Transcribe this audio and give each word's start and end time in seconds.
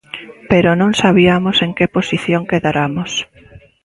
Pero 0.51 0.69
non 0.81 0.91
sabiamos 1.01 1.57
en 1.65 1.71
que 1.77 1.91
posición 1.95 2.41
quedaramos. 2.51 3.11